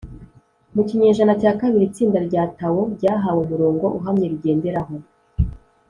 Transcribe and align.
mu 0.73 0.81
kinyejana 0.87 1.33
cya 1.41 1.51
kabiri 1.59 1.83
itsinda 1.89 2.19
rya 2.27 2.43
tao 2.57 2.81
ryahawe 2.95 3.39
umurongo 3.45 3.85
uhamye 3.97 4.25
rigenderaho. 4.31 4.95